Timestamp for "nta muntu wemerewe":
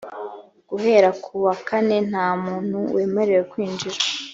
2.09-3.43